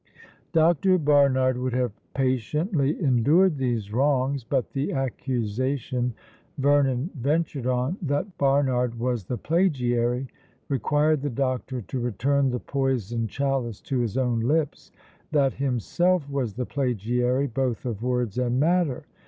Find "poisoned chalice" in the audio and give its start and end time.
12.59-13.79